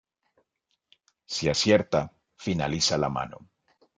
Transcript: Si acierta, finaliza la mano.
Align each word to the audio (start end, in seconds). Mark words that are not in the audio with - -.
Si 1.35 1.47
acierta, 1.47 2.01
finaliza 2.35 2.97
la 2.97 3.09
mano. 3.21 3.47